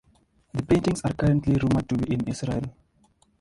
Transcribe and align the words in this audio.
The 0.55 0.63
paintings 0.63 1.01
are 1.03 1.13
currently 1.13 1.57
rumoured 1.57 1.87
to 1.89 1.95
be 1.95 2.15
in 2.15 2.27
Israel. 2.27 2.63